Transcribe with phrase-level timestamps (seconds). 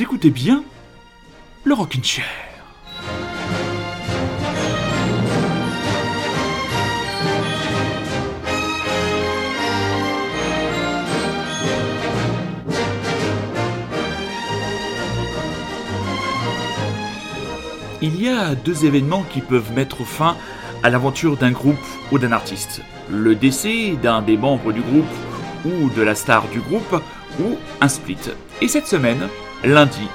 [0.00, 0.64] Écoutez bien
[1.62, 2.24] le Rockin' Chair.
[18.00, 20.38] Il y a deux événements qui peuvent mettre fin
[20.82, 21.76] à l'aventure d'un groupe
[22.10, 22.80] ou d'un artiste.
[23.10, 25.04] Le décès d'un des membres du groupe
[25.66, 27.02] ou de la star du groupe
[27.38, 28.30] ou un split.
[28.62, 29.28] Et cette semaine,
[29.64, 30.08] lundi,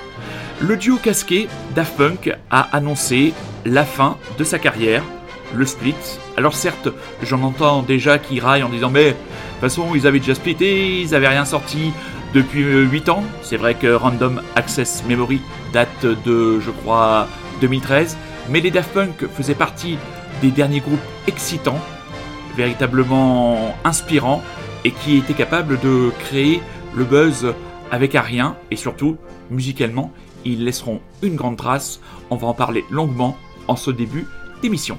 [0.61, 3.33] le duo casqué Daft Punk a annoncé
[3.65, 5.03] la fin de sa carrière,
[5.53, 5.95] le split.
[6.37, 6.89] Alors certes,
[7.21, 11.01] j'en entends déjà qui raillent en disant mais de toute façon ils avaient déjà splitté,
[11.01, 11.91] ils avaient rien sorti
[12.33, 13.23] depuis 8 ans.
[13.41, 15.41] C'est vrai que Random Access Memory
[15.73, 17.27] date de je crois
[17.61, 18.17] 2013,
[18.49, 19.97] mais les Daft Punk faisaient partie
[20.41, 21.79] des derniers groupes excitants,
[22.55, 24.43] véritablement inspirants,
[24.83, 26.61] et qui étaient capables de créer
[26.93, 27.53] le buzz
[27.91, 29.17] avec un rien, et surtout,
[29.49, 30.11] musicalement,
[30.45, 31.99] ils laisseront une grande trace.
[32.29, 34.25] On va en parler longuement en ce début
[34.61, 34.97] d'émission.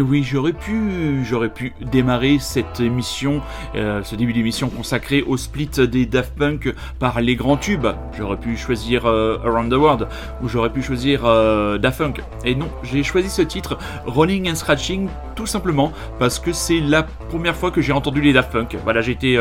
[0.00, 3.42] Et oui, j'aurais pu, j'aurais pu démarrer cette émission,
[3.74, 7.86] euh, ce début d'émission consacré au split des Daft Punk par les grands tubes.
[8.16, 10.08] J'aurais pu choisir euh, Around the World
[10.42, 12.22] ou j'aurais pu choisir euh, Daft Punk.
[12.46, 13.76] Et non, j'ai choisi ce titre,
[14.06, 18.32] Rolling and Scratching, tout simplement parce que c'est la première fois que j'ai entendu les
[18.32, 18.78] Daft Punk.
[18.84, 19.36] Voilà, j'étais,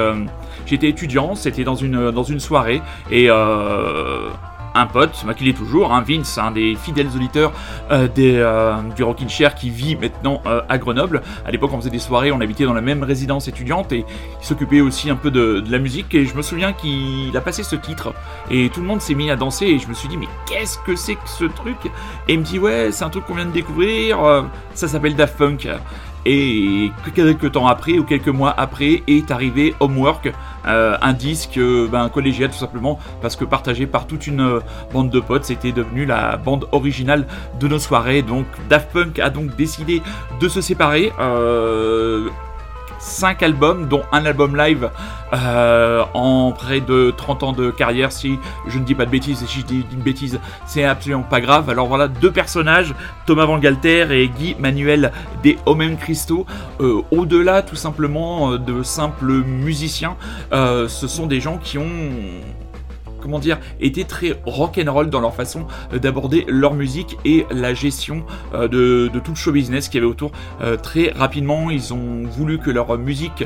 [0.65, 3.29] j'étais étudiant, c'était dans une dans une soirée et
[4.75, 7.51] un pote, bah, qu'il est toujours, hein, Vince, un des fidèles auditeurs
[7.91, 11.21] euh, des, euh, du Rockin' Chair qui vit maintenant euh, à Grenoble.
[11.45, 14.05] À l'époque, on faisait des soirées, on habitait dans la même résidence étudiante et
[14.39, 16.13] il s'occupait aussi un peu de, de, la musique.
[16.15, 18.13] Et je me souviens qu'il a passé ce titre
[18.49, 19.65] et tout le monde s'est mis à danser.
[19.65, 21.77] Et je me suis dit, mais qu'est-ce que c'est que ce truc?
[22.27, 24.19] Et il me dit, ouais, c'est un truc qu'on vient de découvrir,
[24.73, 25.67] ça s'appelle Daft Punk.
[26.25, 30.31] Et quelques temps après, ou quelques mois après, est arrivé Homework,
[30.67, 34.59] euh, un disque euh, ben, collégial tout simplement, parce que partagé par toute une euh,
[34.93, 37.25] bande de potes, c'était devenu la bande originale
[37.59, 38.21] de nos soirées.
[38.21, 40.01] Donc Daft Punk a donc décidé
[40.39, 41.11] de se séparer.
[42.99, 44.89] 5 albums, dont un album live
[45.33, 48.11] euh, en près de 30 ans de carrière.
[48.11, 48.37] Si
[48.67, 51.41] je ne dis pas de bêtises, et si je dis une bêtise, c'est absolument pas
[51.41, 51.69] grave.
[51.69, 52.93] Alors voilà, deux personnages,
[53.25, 55.11] Thomas Van Galter et Guy Manuel
[55.43, 56.45] des Homem Christo.
[56.79, 60.15] Euh, au-delà tout simplement euh, de simples musiciens,
[60.51, 61.89] ce sont des gens qui ont
[63.21, 68.23] comment dire, étaient très rock'n'roll dans leur façon euh, d'aborder leur musique et la gestion
[68.53, 70.31] euh, de, tout le show business qu'il y avait autour.
[70.61, 73.45] Euh, très rapidement, ils ont voulu que leur musique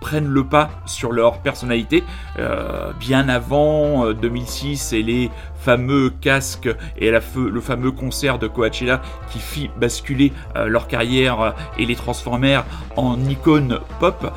[0.00, 2.02] prenne le pas sur leur personnalité.
[3.00, 9.70] bien avant 2006 et les fameux casques et le fameux concert de Coachella qui fit
[9.78, 10.32] basculer
[10.66, 12.64] leur carrière et les transformèrent
[12.96, 14.32] en icônes pop,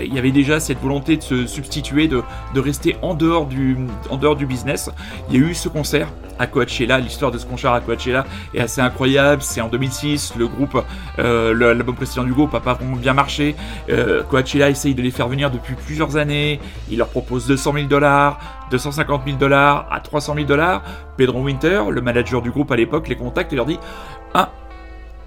[0.00, 2.22] il y avait déjà cette volonté de se substituer, de,
[2.56, 3.76] rester en dehors du,
[4.46, 4.90] business.
[5.28, 8.24] Il y a eu ce concert à Coachella, l'histoire de ce concert à Coachella
[8.54, 9.42] est assez incroyable.
[9.42, 10.82] C'est en 2006, le groupe,
[11.18, 13.56] euh, l'album précédent du groupe n'a pas vraiment bien marché.
[13.90, 16.60] Euh, Coachella essaye de les faire venir depuis plusieurs années.
[16.90, 18.38] Il leur propose 200 000 dollars,
[18.70, 20.82] 250 000 dollars, à 300 000 dollars.
[21.16, 23.78] Pedro Winter, le manager du groupe à l'époque, les contacte et leur dit
[24.34, 24.50] Ah,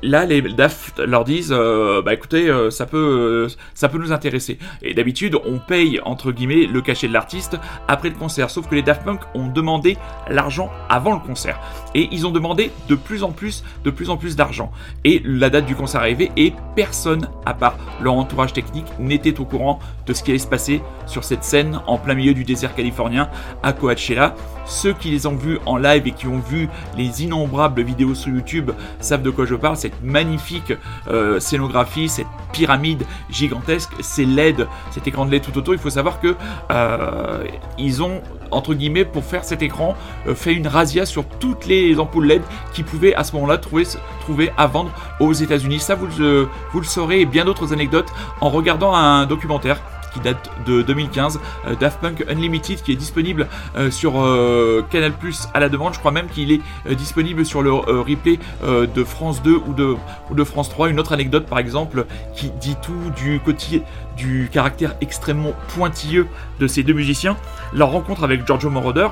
[0.02, 4.12] là les Daft leur disent euh, bah écoutez euh, ça peut euh, ça peut nous
[4.12, 4.58] intéresser.
[4.82, 8.50] Et d'habitude on paye entre guillemets le cachet de l'artiste après le concert.
[8.50, 9.98] Sauf que les Daft Punk ont demandé
[10.30, 11.60] l'argent avant le concert.
[11.96, 14.72] Et ils ont demandé de plus en plus de plus en plus d'argent.
[15.04, 19.46] Et la date du concert arrivée et personne à part leur entourage technique n'était au
[19.46, 22.76] courant de ce qui allait se passer sur cette scène en plein milieu du désert
[22.76, 23.30] californien
[23.64, 24.36] à Coachella.
[24.66, 28.34] Ceux qui les ont vus en live et qui ont vu les innombrables vidéos sur
[28.34, 30.74] YouTube savent de quoi je parle cette magnifique
[31.08, 35.74] euh, scénographie, cette pyramide gigantesque, ces LED, cet écran de LED tout autour.
[35.74, 36.36] Il faut savoir que
[36.72, 37.46] euh,
[37.78, 38.22] ils ont
[38.52, 39.96] entre guillemets pour faire cet écran
[40.28, 42.42] euh, fait une razzia sur toutes les ampoules LED
[42.74, 43.84] qui pouvaient à ce moment-là trouver,
[44.22, 45.80] trouver à vendre aux États-Unis.
[45.80, 49.82] Ça vous, vous le saurez et bien d'autres anecdotes en regardant un documentaire
[50.14, 55.14] qui date de 2015, euh, Daft Punk Unlimited qui est disponible euh, sur euh, Canal
[55.14, 55.94] Plus à la demande.
[55.94, 56.62] Je crois même qu'il est
[56.96, 59.96] disponible sur le replay de France 2 ou de,
[60.30, 60.90] ou de France 3.
[60.90, 63.84] Une autre anecdote par exemple qui dit tout du côté
[64.18, 66.28] du caractère extrêmement pointilleux
[66.60, 67.38] de ces deux musiciens.
[67.74, 69.08] Leur rencontre avec Giorgio Moroder,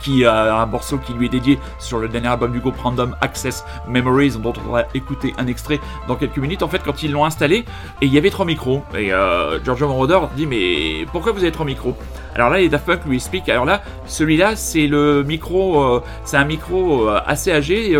[0.00, 3.16] qui a un morceau qui lui est dédié sur le dernier album du groupe Random
[3.20, 6.62] Access Memories, dont on va écouter un extrait dans quelques minutes.
[6.62, 7.64] En fait, quand ils l'ont installé,
[8.00, 11.52] et il y avait trois micros, et euh, Giorgio Moroder dit mais pourquoi vous avez
[11.52, 11.96] trois micros?
[12.34, 13.48] Alors là, les Daft Punk lui expliquent.
[13.48, 17.96] Alors là, celui-là, c'est le micro, euh, c'est un micro euh, assez âgé.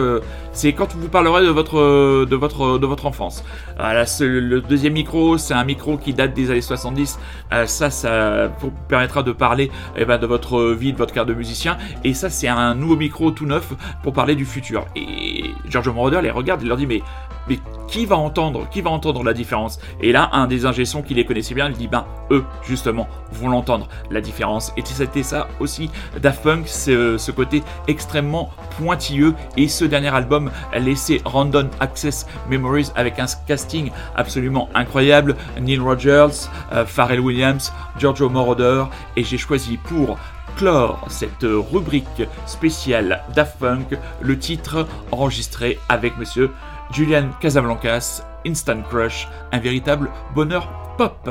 [0.59, 3.45] Euh, c'est quand vous parlerez de votre, de votre, de votre enfance.
[3.79, 7.19] Le deuxième micro, c'est un micro qui date des années 70.
[7.67, 11.35] ça, ça vous permettra de parler eh ben, de votre vie, de votre carrière de
[11.35, 11.79] musicien.
[12.05, 13.73] Et ça, c'est un nouveau micro tout neuf
[14.03, 14.87] pour parler du futur.
[14.97, 17.03] Et George Moroder les regarde et leur dit mais
[17.49, 19.81] mais qui va entendre Qui va entendre la différence?
[20.01, 23.49] Et là, un des ingessons qui les connaissait bien, il dit ben eux justement vont
[23.49, 24.73] l'entendre la différence.
[24.77, 25.91] Et c'était ça aussi
[26.21, 29.35] Daft Punk, ce, ce côté extrêmement pointilleux.
[29.57, 35.37] Et ce dernier album laissé Random Access Memories avec un casting absolument incroyable.
[35.61, 38.85] Neil Rogers, euh, Pharrell Williams, Giorgio Moroder.
[39.17, 40.19] Et j'ai choisi pour
[40.57, 46.51] clore cette rubrique spéciale Daft Punk, le titre enregistré avec monsieur
[46.93, 51.29] Julian Casablancas, Instant Crush, un véritable bonheur pop.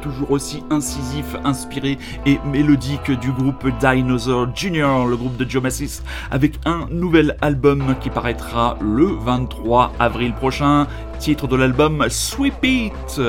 [0.00, 5.62] Toujours aussi incisif, inspiré et mélodique du groupe Dinosaur Jr., le groupe de Joe
[6.30, 10.86] avec un nouvel album qui paraîtra le 23 avril prochain.
[11.18, 13.20] Titre de l'album Sweep It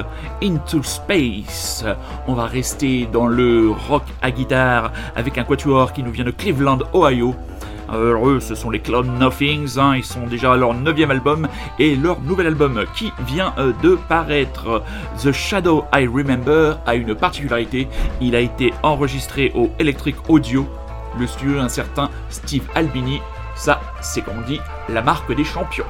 [0.43, 1.85] Into Space.
[2.27, 6.31] On va rester dans le rock à guitare avec un quatuor qui nous vient de
[6.31, 7.35] Cleveland, Ohio
[7.89, 9.95] alors eux, ce sont les Clown Nothings, hein.
[9.95, 11.47] ils sont déjà à leur neuvième album
[11.79, 14.83] et leur nouvel album qui vient euh, de paraître,
[15.23, 17.87] The Shadow I Remember, a une particularité,
[18.21, 20.67] il a été enregistré au Electric Audio,
[21.19, 23.21] le studio d'un certain Steve Albini,
[23.55, 25.85] ça c'est comme on dit la marque des champions.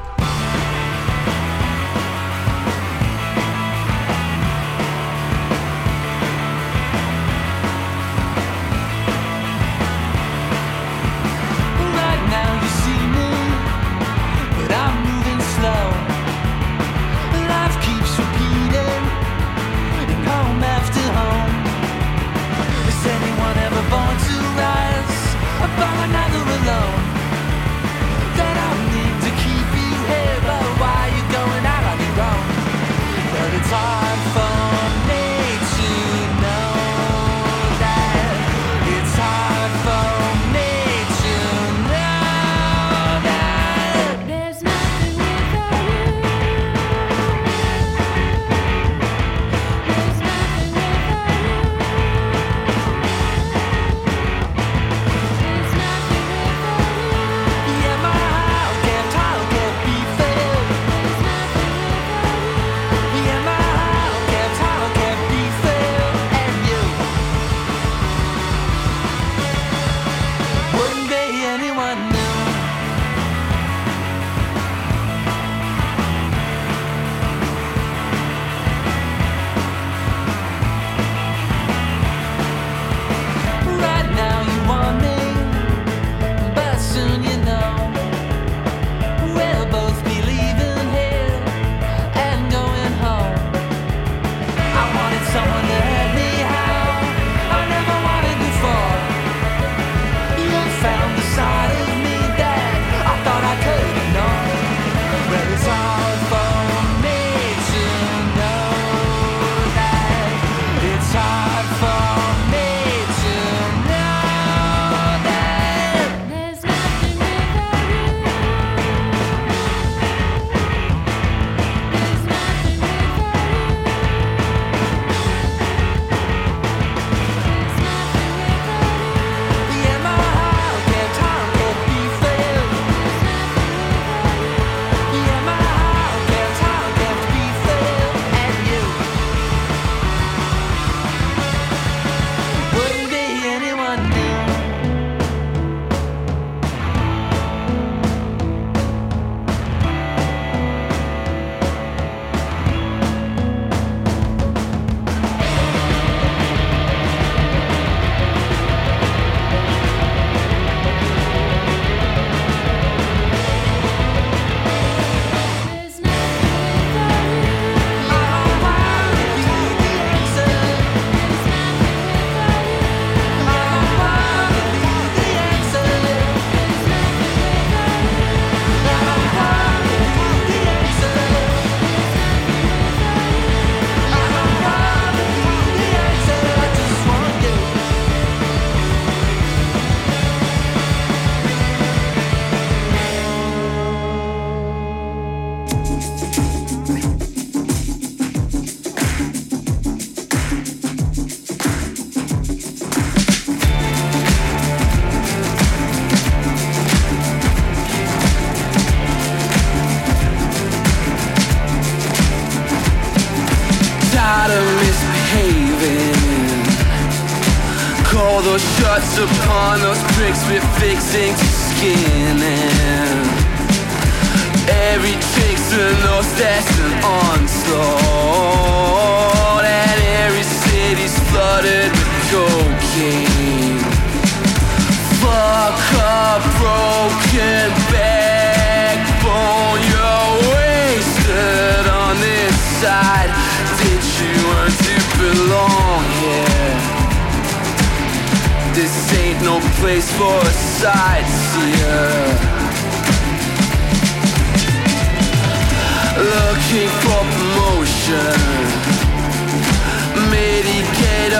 [221.15, 221.44] sing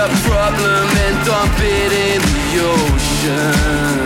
[0.06, 3.98] a problem and dump it in the ocean.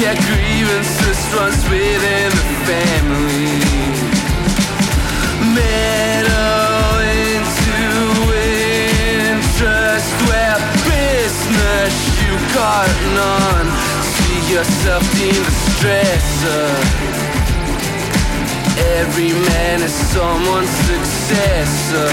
[0.00, 3.60] Yeah, grievances runs within the family.
[5.56, 7.80] Meddle into
[9.12, 12.88] interest where business you got
[13.20, 13.68] none.
[14.14, 17.09] See yourself in the stressor.
[18.80, 22.08] Every man is someone's successor.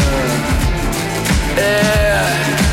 [1.58, 2.67] Yeah.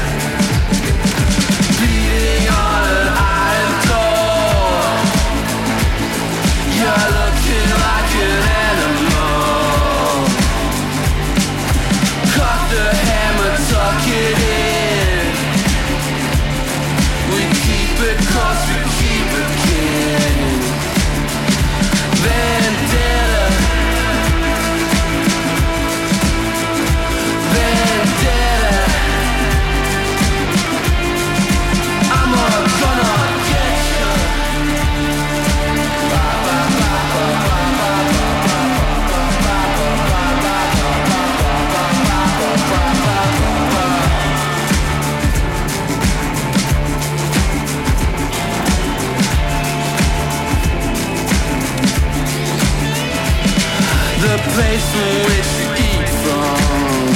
[54.54, 57.10] Place from which you eat from.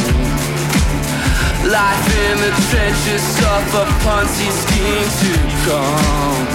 [1.70, 5.32] Life in the trenches of a Ponzi scheme to
[5.66, 6.46] come.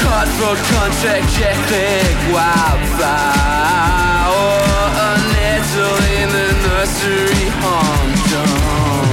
[0.00, 4.24] Cutthroat contract, Jack Leg, wildfire.
[4.32, 9.08] Or a nettle in the nursery humdrum.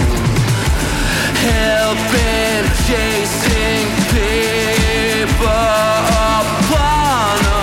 [1.43, 5.67] Helping, chasing paper
[6.39, 7.53] upon a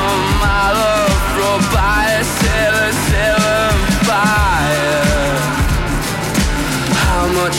[0.42, 1.64] mile of road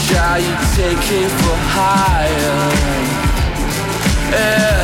[0.09, 2.59] try, you take it for higher.
[4.31, 4.78] Yeah.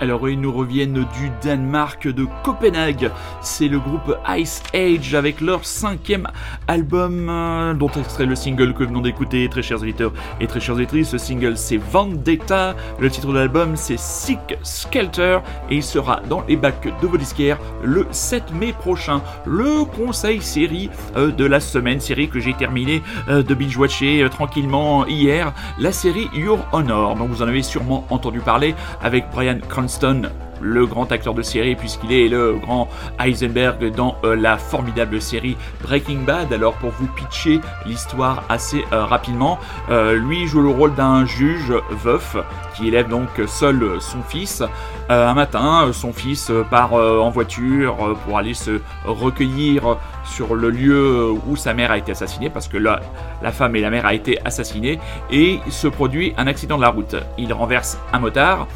[0.00, 3.10] Alors ils nous reviennent du Danemark de Copenhague.
[3.40, 6.26] C'est le groupe Ice Age avec leur cinquième
[6.68, 10.74] album euh, dont extrait le single que venons d'écouter, très chers auditeurs et très chers
[10.74, 11.10] auditrices.
[11.10, 12.74] Ce single c'est Vendetta.
[12.98, 15.38] Le titre de l'album c'est Sick Skelter
[15.70, 19.22] et il sera dans les bacs de vos disquaires le 7 mai prochain.
[19.46, 25.06] Le conseil série euh, de la semaine, série que j'ai terminé euh, de binge-watcher tranquillement
[25.06, 27.16] hier, la série Your Honor.
[27.16, 30.30] Donc vous en avez sûrement entendu parler avec Brian Cranston,
[30.64, 32.88] le grand acteur de série, puisqu'il est le grand
[33.20, 36.52] Heisenberg dans euh, la formidable série Breaking Bad.
[36.52, 39.58] Alors pour vous pitcher l'histoire assez euh, rapidement,
[39.90, 42.36] euh, lui joue le rôle d'un juge veuf
[42.74, 44.62] qui élève donc seul son fils.
[45.08, 51.56] un matin, son fils part en voiture pour aller se recueillir sur le lieu où
[51.56, 53.00] sa mère a été assassinée, parce que là,
[53.42, 54.98] la femme et la mère a été assassinées,
[55.30, 57.16] et se produit un accident de la route.
[57.38, 58.66] Il renverse un motard,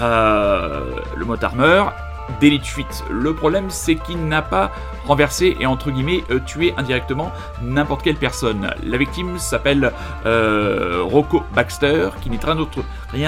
[0.00, 1.92] le motard meurt,
[2.40, 3.04] délit de fuite.
[3.10, 4.70] Le problème, c'est qu'il n'a pas
[5.06, 7.30] renversé et entre guillemets euh, tué indirectement
[7.62, 8.70] n'importe quelle personne.
[8.82, 9.92] La victime s'appelle
[10.26, 12.58] euh, Rocco Baxter, qui n'est rien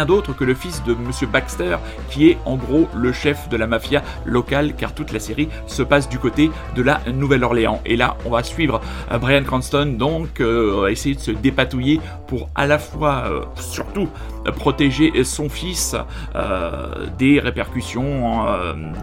[0.07, 1.77] d'autre que le fils de Monsieur Baxter,
[2.11, 5.83] qui est en gros le chef de la mafia locale, car toute la série se
[5.83, 7.81] passe du côté de la Nouvelle-Orléans.
[7.85, 10.43] Et là, on va suivre euh, Brian Cranston, donc
[10.91, 13.25] essayer de se dépatouiller pour à la fois,
[13.57, 14.09] surtout,
[14.57, 15.97] protéger son fils
[17.19, 18.45] des répercussions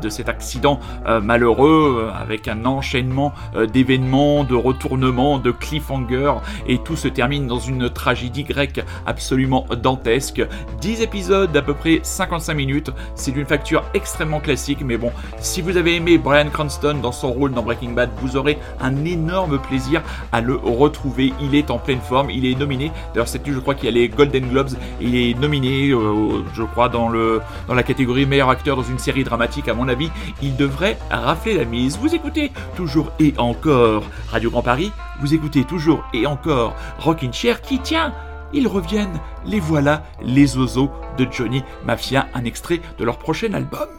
[0.01, 0.79] de cet accident
[1.21, 6.33] malheureux avec un enchaînement euh, d'événements, de retournements, de cliffhangers,
[6.67, 10.45] et tout se termine dans une tragédie grecque absolument dantesque.
[10.81, 15.61] 10 épisodes d'à peu près 55 minutes, c'est une facture extrêmement classique, mais bon, si
[15.61, 19.59] vous avez aimé Brian Cranston dans son rôle dans Breaking Bad, vous aurez un énorme
[19.59, 21.33] plaisir à le retrouver.
[21.41, 22.91] Il est en pleine forme, il est nominé.
[23.13, 26.63] D'ailleurs, c'est je crois qu'il y a les Golden Globes, il est nominé, euh, je
[26.63, 29.67] crois, dans la catégorie meilleur acteur dans une série dramatique.
[29.67, 30.09] À mon avis,
[30.41, 31.97] il devrait rafler la mise.
[31.97, 37.61] Vous écoutez toujours et encore Radio Grand Paris, vous écoutez toujours et encore Rockin' Chair
[37.61, 38.13] qui tient
[38.55, 43.89] ils reviennent, les voilà, les oiseaux de Johnny Mafia, un extrait de leur prochain album.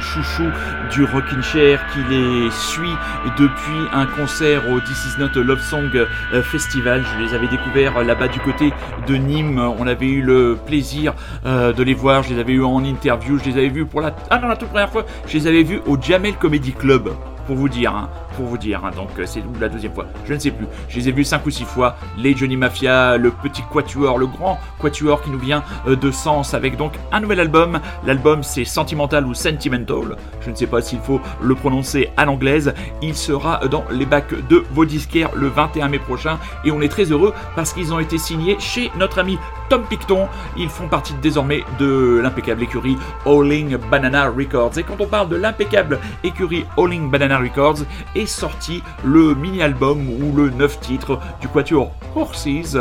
[0.00, 0.50] Chouchous
[0.92, 2.94] du rockin' chair qui les suit
[3.38, 7.04] depuis un concert au This Is Not Love Song euh, Festival.
[7.04, 8.72] Je les avais découverts là-bas du côté
[9.06, 9.58] de Nîmes.
[9.78, 11.14] On avait eu le plaisir
[11.46, 12.22] euh, de les voir.
[12.22, 13.38] Je les avais eu en interview.
[13.38, 15.04] Je les avais vus pour la ah toute première fois.
[15.26, 17.10] Je les avais vus au Jamel Comedy Club
[17.46, 18.08] pour vous dire, hein,
[18.40, 18.82] pour vous dire.
[18.84, 18.90] Hein.
[18.96, 20.66] donc euh, c'est la deuxième fois, je ne sais plus.
[20.88, 21.96] Je les ai vus cinq ou six fois.
[22.16, 26.54] Les Johnny Mafia, le petit quatuor, le grand quatuor qui nous vient euh, de Sens
[26.54, 27.80] avec donc un nouvel album.
[28.06, 30.16] L'album c'est Sentimental ou Sentimental.
[30.40, 32.72] Je ne sais pas s'il faut le prononcer à l'anglaise.
[33.02, 36.88] Il sera dans les bacs de vos disquaires le 21 mai prochain et on est
[36.88, 39.38] très heureux parce qu'ils ont été signés chez notre ami
[39.68, 40.28] Tom Picton.
[40.56, 44.78] Ils font partie désormais de l'impeccable écurie Howling Banana Records.
[44.78, 47.80] Et quand on parle de l'impeccable écurie Howling Banana Records,
[48.14, 52.76] est sorti le mini-album ou le 9 titres du Quatuor Horses,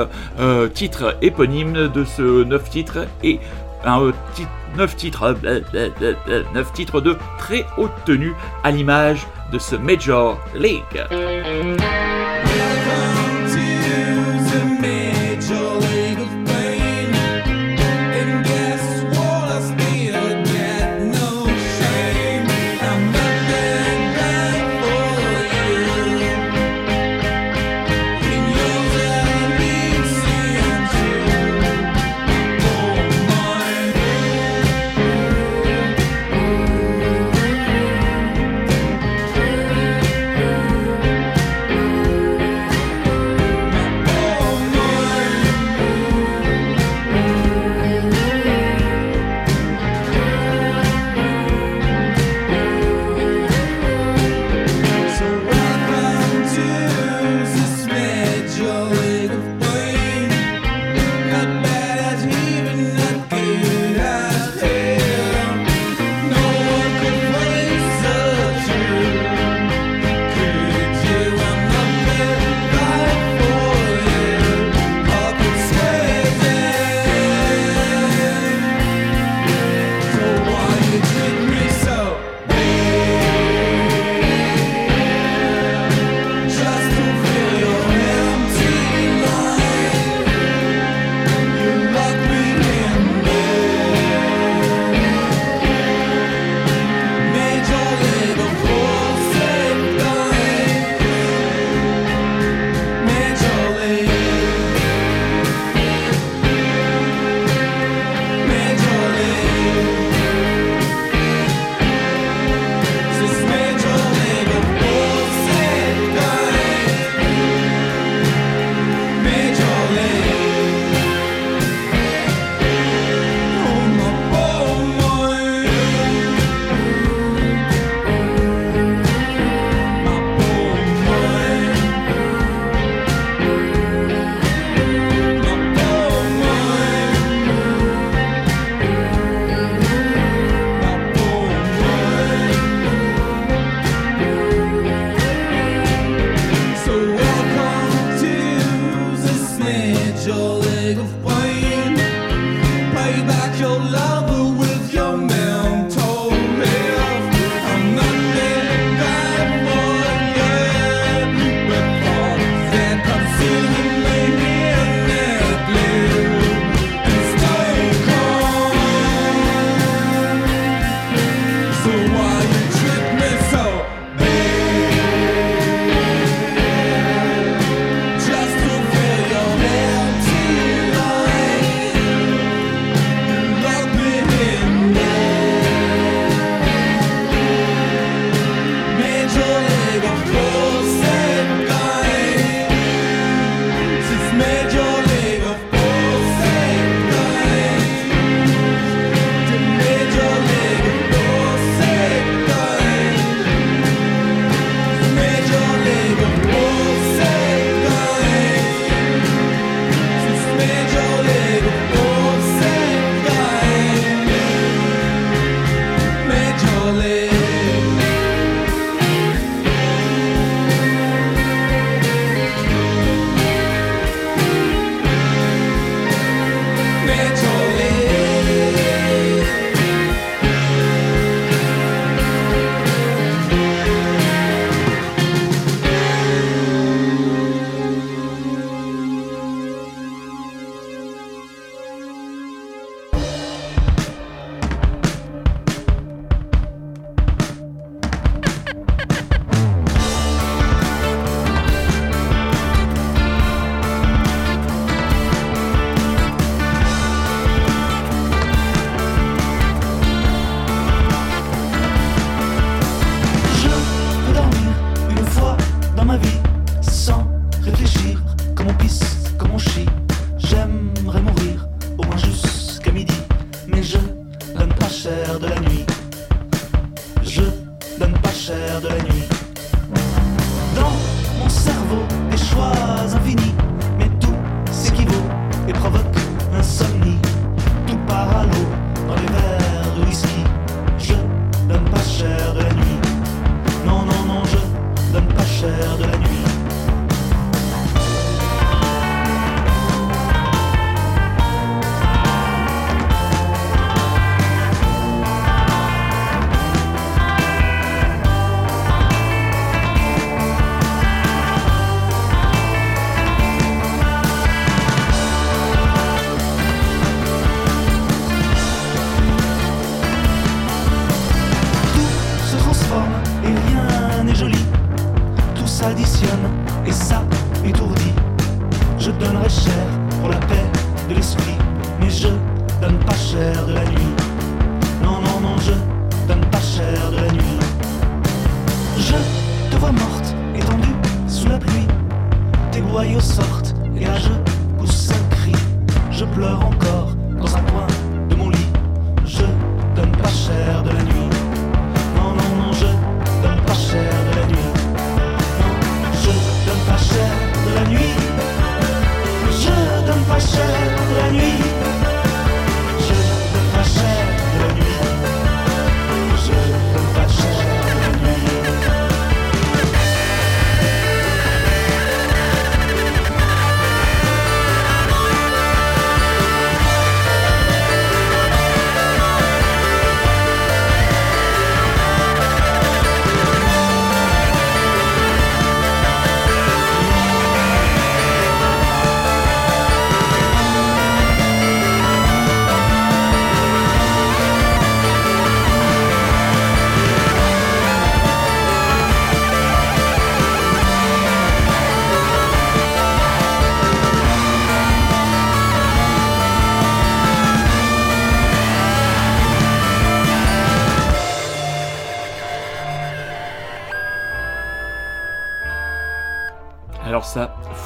[0.74, 3.40] titre éponyme de ce 9 titres et
[3.84, 4.14] un euh,
[4.78, 8.34] 9 titres, 9 euh, titres de très haute tenue
[8.64, 10.84] à l'image de ce Major League.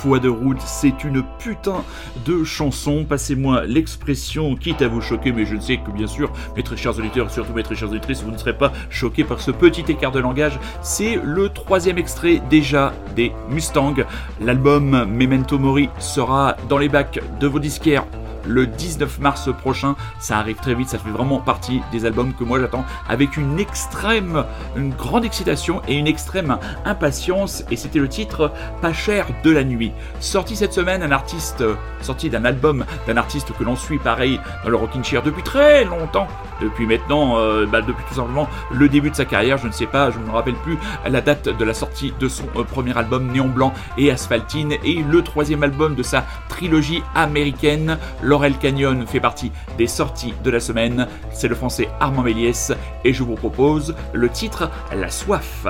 [0.04, 1.84] De route, c'est une putain
[2.26, 3.06] de chanson.
[3.08, 6.76] Passez-moi l'expression, quitte à vous choquer, mais je ne sais que bien sûr, mes très
[6.76, 9.86] chers auditeurs, surtout mes très chères auditrices, vous ne serez pas choqués par ce petit
[9.88, 10.60] écart de langage.
[10.82, 13.96] C'est le troisième extrait déjà des Mustangs.
[14.42, 18.06] L'album Memento Mori sera dans les bacs de vos disquaires
[18.46, 19.96] le 19 mars prochain.
[20.20, 23.60] Ça arrive très vite, ça fait vraiment partie des albums que moi j'attends avec une
[23.60, 27.64] extrême, une grande excitation et une extrême impatience.
[27.72, 29.92] Et c'était le titre Pas cher de la nuit.
[30.20, 31.64] Sorti cette semaine, un artiste,
[32.02, 35.86] sorti d'un album d'un artiste que l'on suit pareil dans le Rockin' Chair depuis très
[35.86, 36.28] longtemps.
[36.62, 39.86] Depuis maintenant, euh, bah, depuis tout simplement le début de sa carrière, je ne sais
[39.86, 42.98] pas, je ne me rappelle plus la date de la sortie de son euh, premier
[42.98, 47.98] album Néon Blanc et Asphaltine et le troisième album de sa trilogie américaine.
[48.34, 51.08] Laurel Canyon fait partie des sorties de la semaine.
[51.32, 52.72] C'est le français Armand Méliès
[53.06, 55.68] et je vous propose le titre La soif.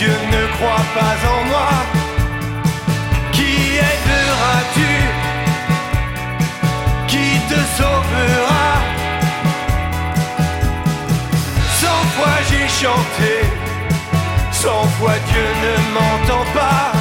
[0.00, 1.72] Dieu ne croit pas en moi.
[3.32, 3.52] Qui
[3.90, 4.92] aideras-tu
[7.06, 8.68] Qui te sauvera?
[11.80, 13.32] Cent fois j'ai chanté,
[14.52, 16.92] cent fois Dieu ne m'entend pas.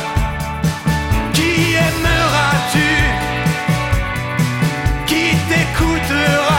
[1.34, 1.51] Qui
[1.88, 2.91] aimeras-tu?
[5.05, 6.59] Qui t'écoutera?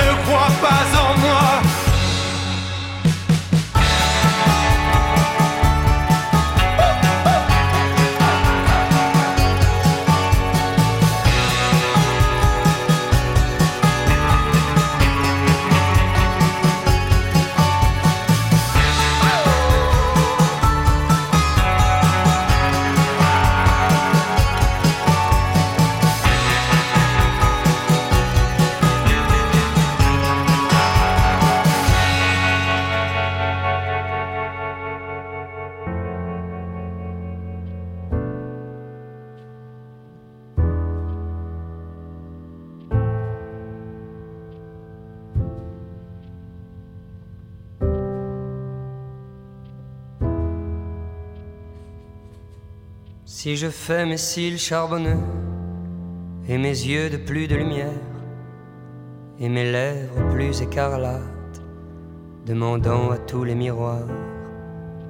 [0.00, 1.79] Ne croit pas en moi.
[53.50, 55.18] Si je fais mes cils charbonneux
[56.48, 58.06] et mes yeux de plus de lumière
[59.40, 61.60] et mes lèvres plus écarlates,
[62.46, 64.06] demandant à tous les miroirs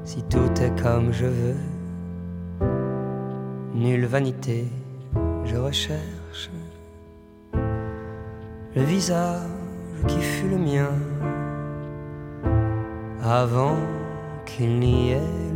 [0.04, 1.56] si tout est comme je veux.
[3.74, 4.64] Nulle vanité,
[5.44, 6.48] je recherche
[8.74, 9.50] le visage
[10.08, 10.92] qui fut le mien
[13.22, 13.76] avant
[14.46, 15.49] qu'il n'y ait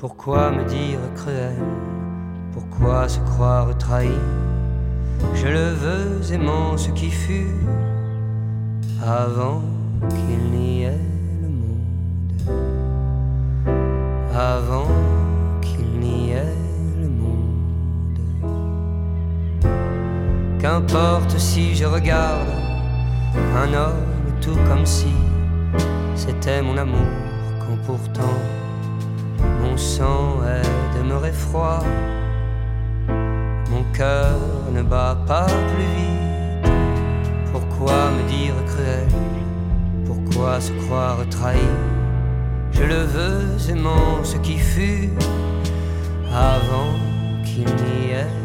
[0.00, 1.58] Pourquoi me dire cruel?
[2.54, 4.08] Pourquoi se croire trahi?
[5.34, 7.54] Je le veux aimant ce qui fut
[9.04, 9.60] avant
[10.08, 10.98] qu'il n'y ait
[11.42, 12.56] le monde.
[14.34, 14.88] Avant
[15.60, 16.56] qu'il n'y ait
[16.98, 18.18] le monde.
[20.60, 22.48] Qu'importe si je regarde
[23.54, 25.12] un homme tout comme si
[26.14, 27.06] c'était mon amour
[27.58, 28.38] quand pourtant
[29.80, 31.82] sang est demeuré froid,
[33.70, 34.38] mon cœur
[34.72, 36.70] ne bat pas plus vite.
[37.52, 39.08] Pourquoi me dire cruel?
[40.06, 41.70] Pourquoi se croire trahi?
[42.72, 45.10] Je le veux aimant ce qui fut
[46.32, 46.94] avant
[47.44, 48.39] qu'il n'y ait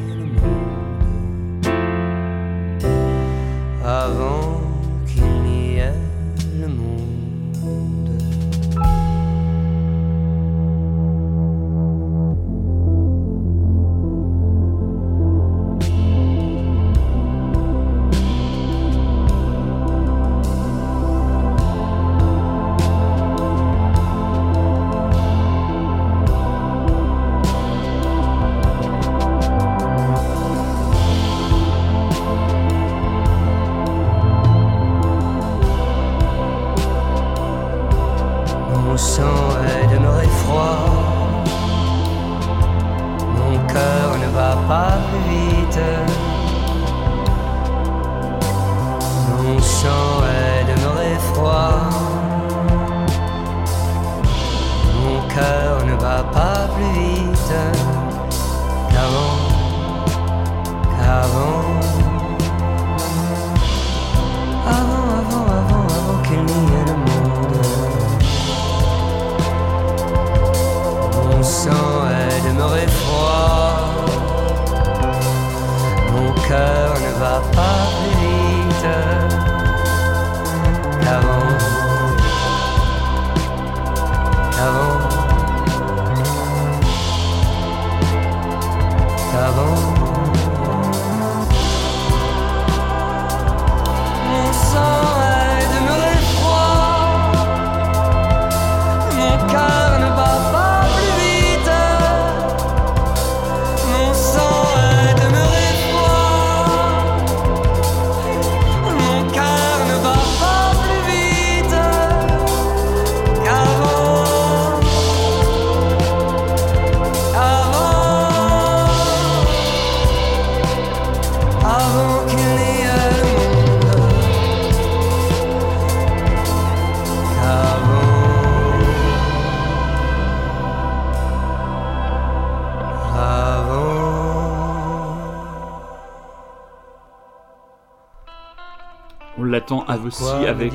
[140.06, 140.74] aussi avec.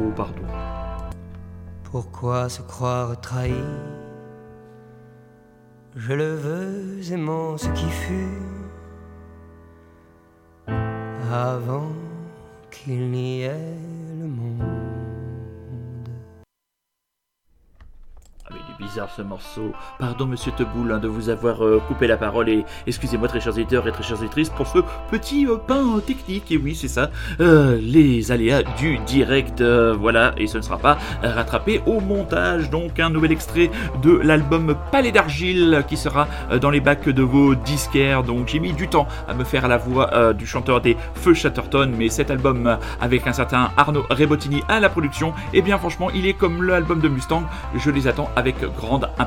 [0.00, 0.46] Oh, pardon.
[1.84, 3.54] Pourquoi se croire trahi?
[5.96, 8.42] Je le veux aimant ce qui fut
[11.32, 11.92] avant
[12.70, 13.78] qu'il n'y ait
[14.20, 14.84] le monde.
[18.78, 19.33] bizarre ce morceau.
[19.98, 23.58] Pardon, monsieur Teboul, hein, de vous avoir euh, coupé la parole et excusez-moi, très chers
[23.58, 24.78] éditeurs et très chères éditrices, pour ce
[25.10, 26.50] petit euh, pain technique.
[26.50, 27.10] Et oui, c'est ça,
[27.40, 29.62] euh, les aléas du direct.
[29.62, 32.70] voilà, et ce ne sera pas rattrapé au montage.
[32.70, 33.70] Donc, un nouvel extrait
[34.02, 36.28] de l'album Palais d'Argile qui sera
[36.60, 38.22] dans les bacs de vos disquaires.
[38.22, 41.92] Donc, j'ai mis du temps à me faire la voix du chanteur des Feux Chatterton,
[41.96, 46.10] mais cet album avec un certain Arnaud Rebottini à la production, et eh bien, franchement,
[46.14, 47.42] il est comme l'album de Mustang.
[47.76, 49.23] Je les attends avec grande impatience.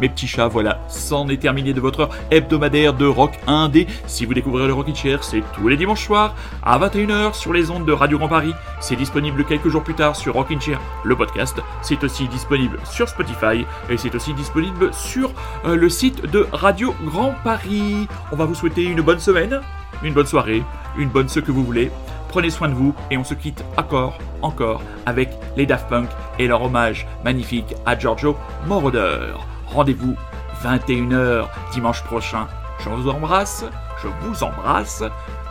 [0.00, 3.86] Mes petits chats, voilà, c'en est terminé de votre heure hebdomadaire de rock indé.
[4.06, 7.70] Si vous découvrez le Rockin' Chair, c'est tous les dimanches soirs à 21h sur les
[7.70, 8.54] ondes de Radio Grand Paris.
[8.80, 11.56] C'est disponible quelques jours plus tard sur Rockin' Chair, le podcast.
[11.82, 15.32] C'est aussi disponible sur Spotify et c'est aussi disponible sur
[15.64, 18.08] euh, le site de Radio Grand Paris.
[18.32, 19.60] On va vous souhaiter une bonne semaine,
[20.02, 20.62] une bonne soirée,
[20.96, 21.90] une bonne ce que vous voulez.
[22.28, 26.08] Prenez soin de vous et on se quitte encore, encore avec les Daft Punk
[26.38, 29.32] et leur hommage magnifique à Giorgio Moroder.
[29.66, 30.14] Rendez-vous
[30.62, 32.46] 21h dimanche prochain.
[32.84, 33.64] Je vous embrasse,
[34.02, 35.02] je vous embrasse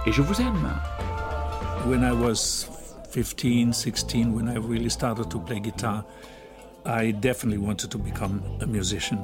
[0.06, 0.70] et je vous aime.
[1.88, 2.68] When I was
[3.12, 6.04] 15, 16, when I really started to play guitar,
[6.86, 9.18] I definitely wanted to become a musician.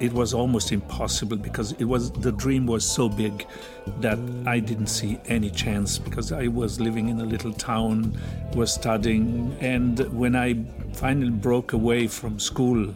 [0.00, 3.46] It was almost impossible because it was the dream was so big
[4.00, 8.16] that I didn't see any chance because I was living in a little town,
[8.54, 12.94] was studying, and when I finally broke away from school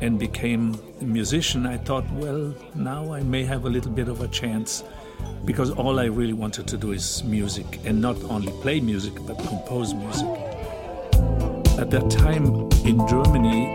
[0.00, 4.20] and became a musician, I thought, well, now I may have a little bit of
[4.20, 4.82] a chance
[5.44, 9.38] because all I really wanted to do is music and not only play music but
[9.38, 10.28] compose music.
[11.78, 12.46] At that time
[12.84, 13.74] in Germany,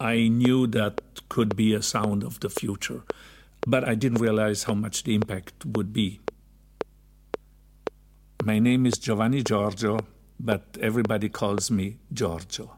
[0.00, 3.02] I knew that could be a sound of the future,
[3.66, 6.20] but I didn't realize how much the impact would be.
[8.44, 10.00] My name is Giovanni Giorgio,
[10.40, 12.76] but everybody calls me Giorgio.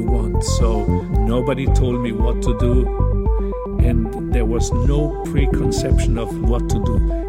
[0.00, 0.44] Want.
[0.44, 0.84] So
[1.26, 2.86] nobody told me what to do,
[3.80, 7.27] and there was no preconception of what to do